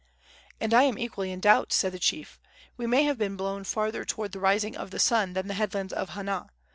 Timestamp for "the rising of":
4.31-4.89